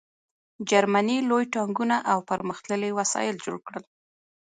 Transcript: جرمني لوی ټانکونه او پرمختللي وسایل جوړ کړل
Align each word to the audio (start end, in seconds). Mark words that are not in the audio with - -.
جرمني 0.69 1.17
لوی 1.29 1.43
ټانکونه 1.55 1.97
او 2.11 2.19
پرمختللي 2.29 2.89
وسایل 2.99 3.35
جوړ 3.45 3.57
کړل 3.67 3.83